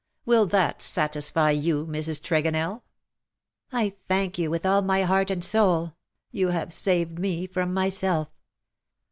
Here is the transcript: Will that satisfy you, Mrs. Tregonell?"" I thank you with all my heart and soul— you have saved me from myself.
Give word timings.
Will 0.25 0.47
that 0.47 0.81
satisfy 0.81 1.51
you, 1.51 1.85
Mrs. 1.85 2.19
Tregonell?"" 2.23 2.81
I 3.71 3.93
thank 4.07 4.39
you 4.39 4.49
with 4.49 4.65
all 4.65 4.81
my 4.81 5.03
heart 5.03 5.29
and 5.29 5.43
soul— 5.45 5.93
you 6.31 6.47
have 6.47 6.73
saved 6.73 7.19
me 7.19 7.45
from 7.45 7.71
myself. 7.71 8.31